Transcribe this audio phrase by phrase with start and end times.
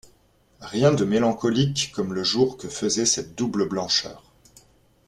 [0.63, 4.23] Rien de mélancolique comme le jour que faisait cette double blancheur.